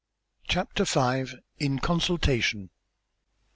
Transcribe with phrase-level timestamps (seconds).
[0.47, 1.25] CHAPTER V.
[1.59, 2.71] IN CONSULTATION.